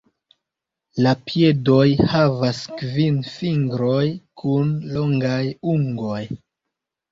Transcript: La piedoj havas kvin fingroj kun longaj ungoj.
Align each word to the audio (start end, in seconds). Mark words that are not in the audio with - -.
La 1.07 1.11
piedoj 1.29 1.83
havas 2.13 2.63
kvin 2.81 3.21
fingroj 3.35 4.01
kun 4.43 4.75
longaj 4.97 5.39
ungoj. 5.77 6.19